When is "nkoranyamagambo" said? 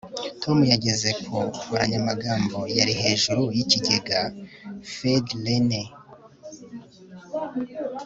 1.49-2.57